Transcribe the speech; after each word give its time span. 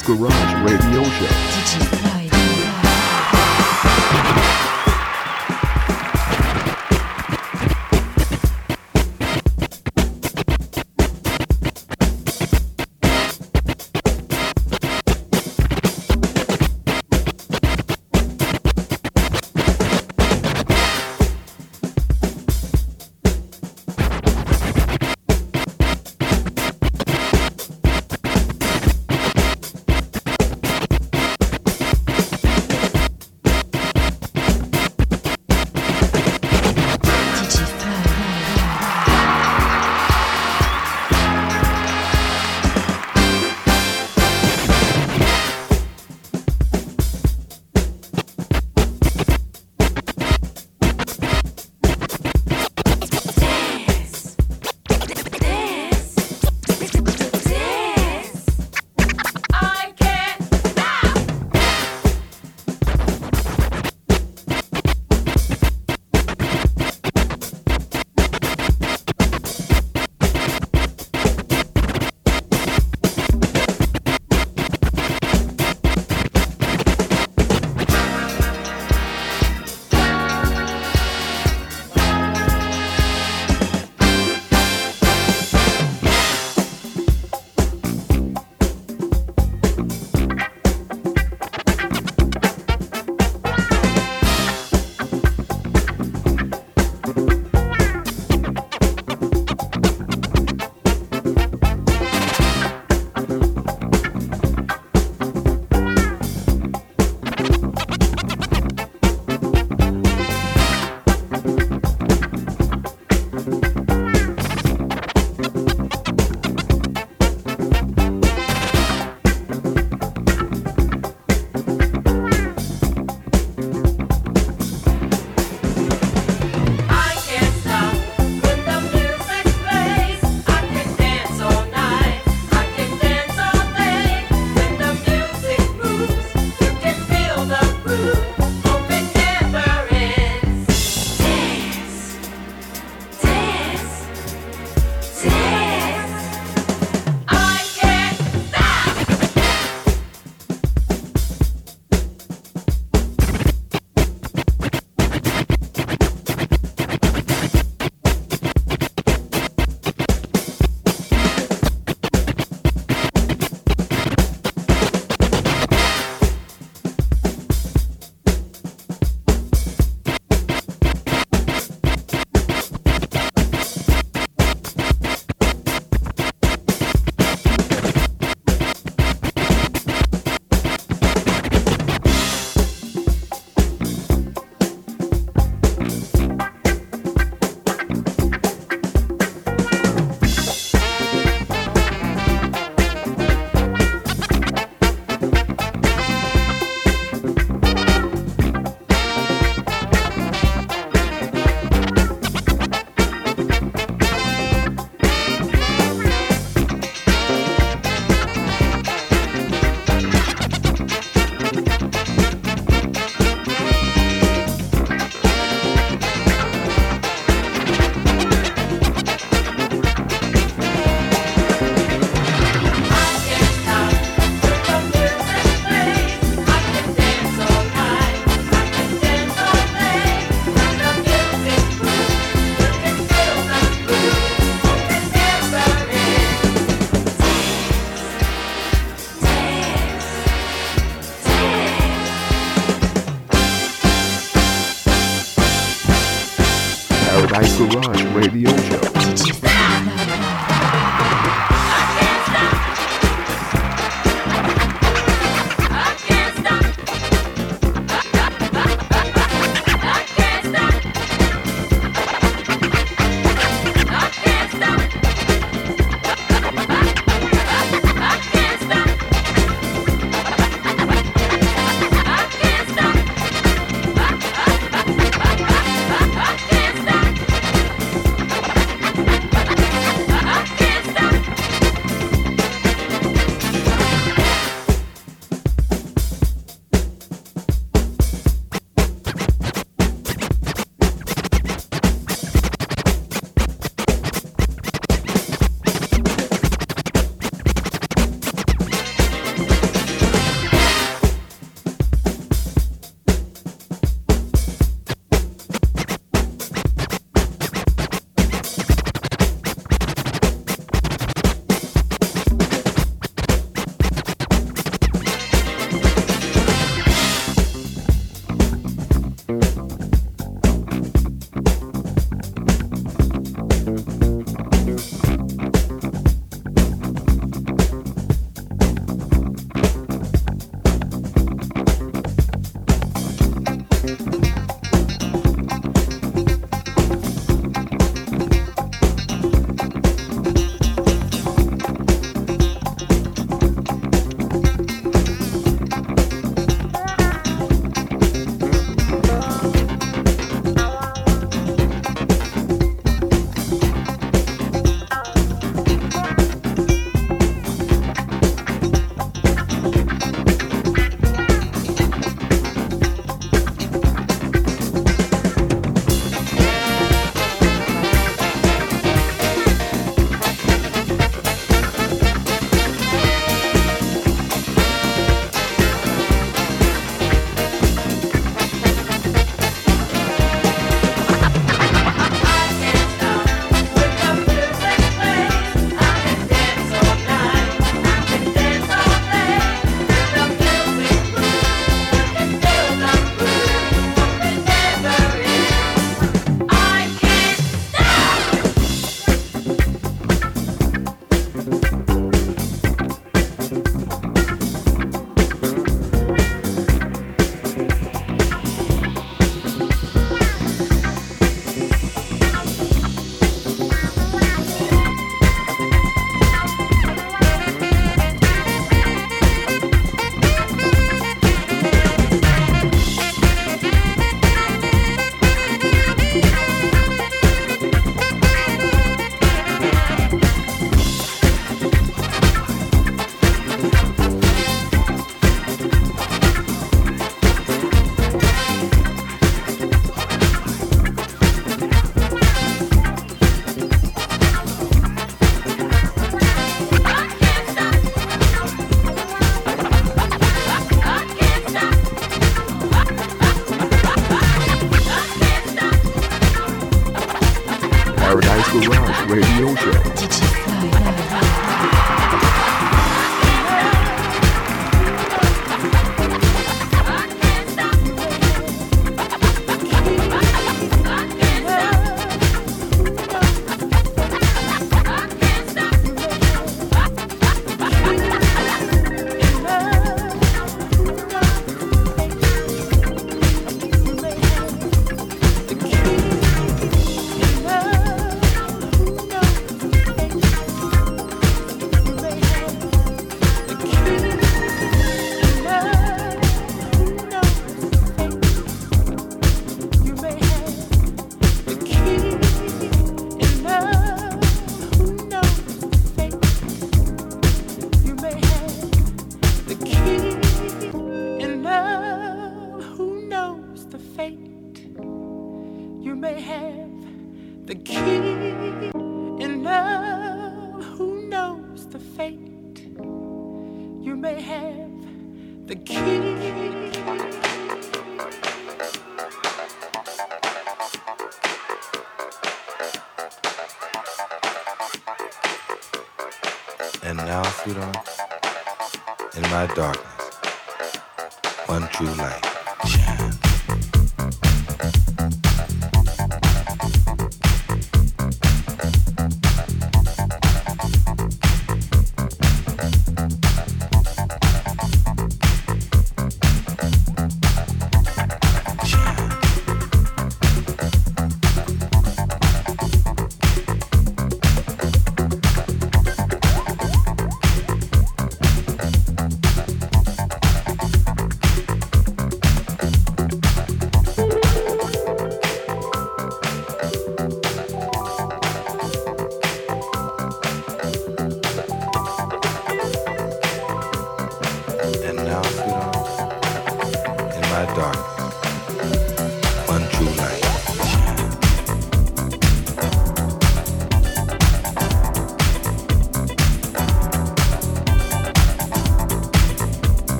Garage 0.00 0.54
Radio 0.64 1.04
Show. 1.04 2.11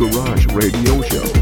Garage 0.00 0.46
Radio 0.54 1.02
Show. 1.02 1.39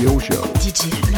Garage 0.00 0.30
Radio 0.30 1.17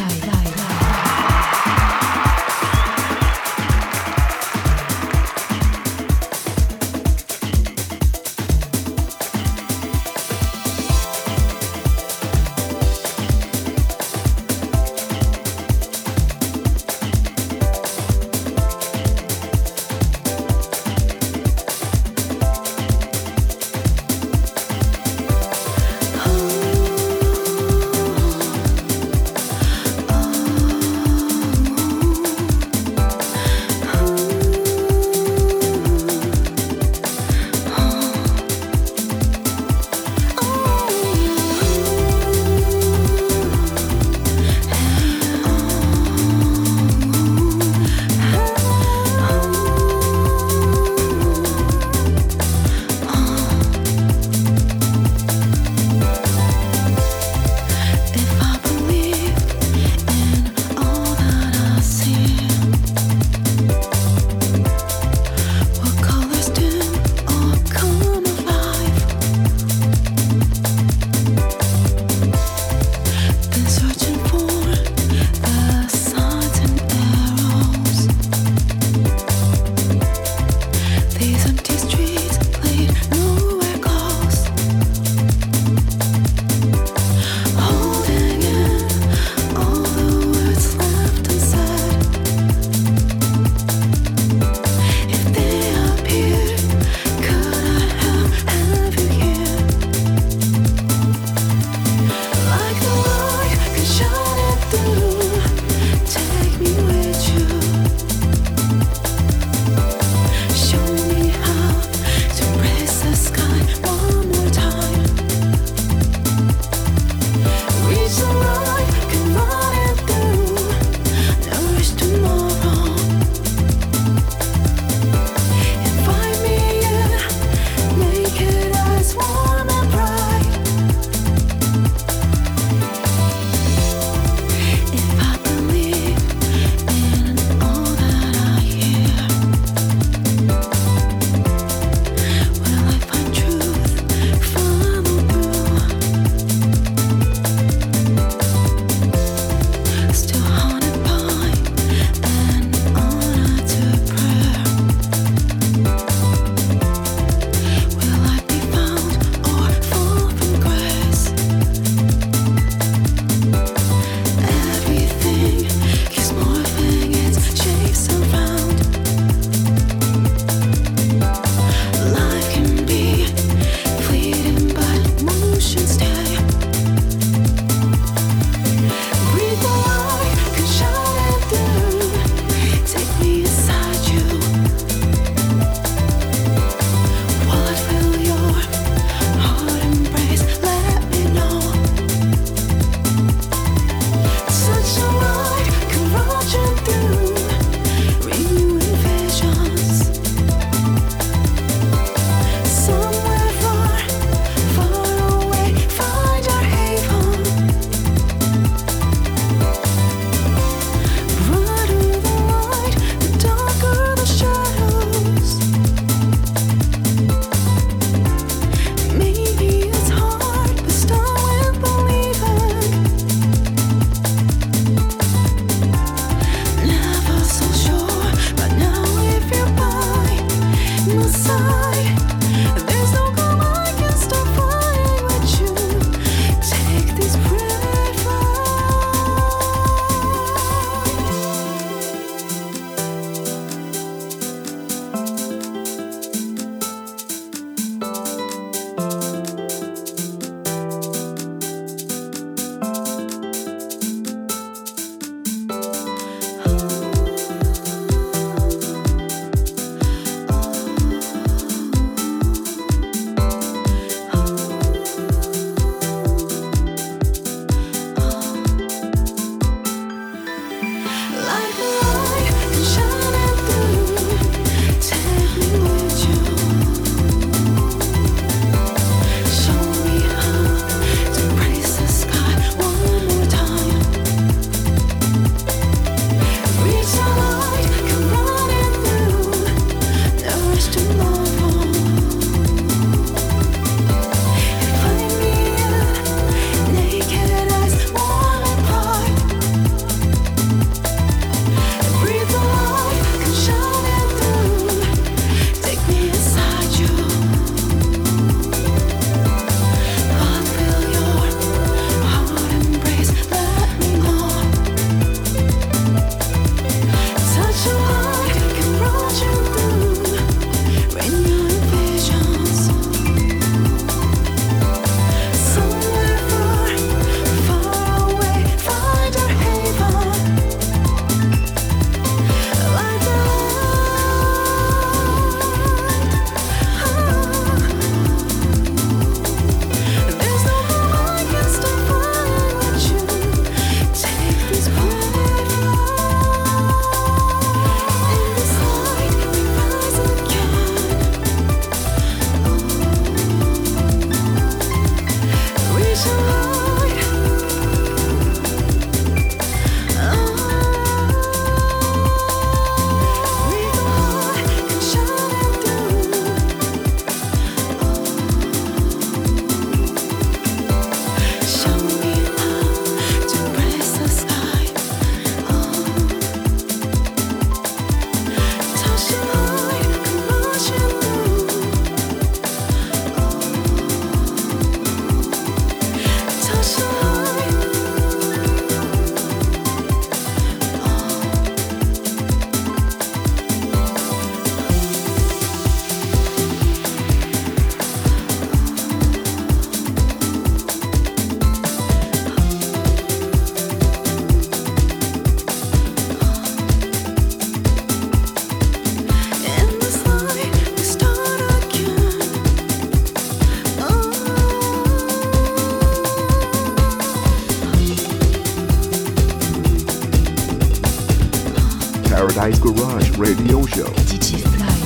Live 422.61 422.79
Garage 422.83 423.39
Radio 423.39 423.87
Show. 423.87 425.00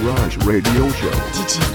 Garage 0.00 0.38
Radio 0.46 0.88
Show. 0.88 1.71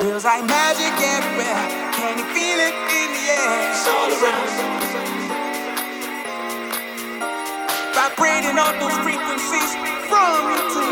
Feels 0.00 0.24
like 0.24 0.46
magic 0.46 0.96
everywhere. 0.96 1.92
Can 1.92 2.16
you 2.16 2.24
feel 2.32 2.58
it 2.58 2.72
in 2.72 3.08
the 3.12 3.24
air? 3.36 3.70
It's 3.70 3.86
all 3.86 4.08
around. 4.08 4.48
Vibrating 7.92 8.58
on 8.58 8.78
those 8.80 8.96
frequencies 9.04 9.76
from 10.08 10.40
you 10.56 10.60
to 10.72 10.89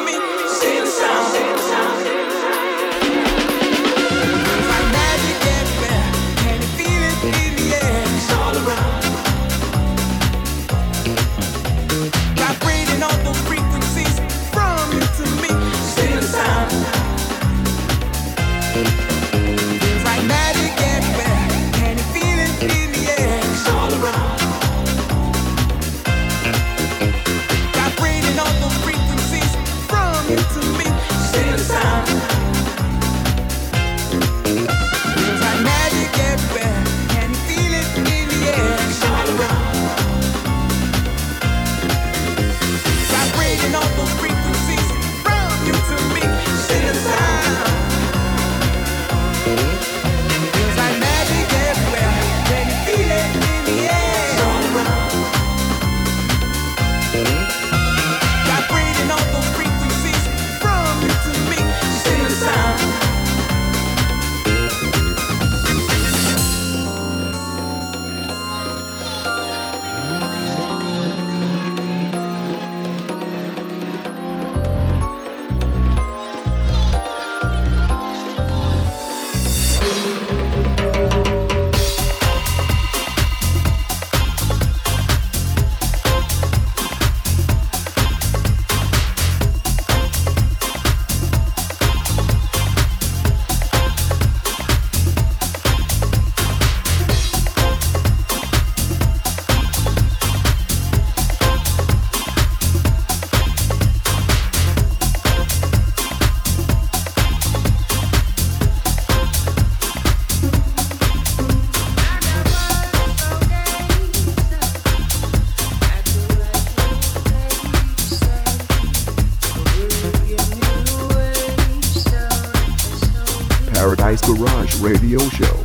Radio 124.89 125.19
Show. 125.29 125.58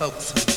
Folks. 0.00 0.49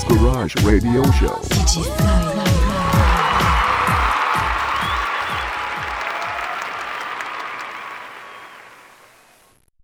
Garage 0.00 0.54
Radio 0.64 1.02
Show. 1.12 2.21